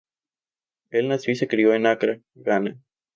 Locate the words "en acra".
1.75-2.19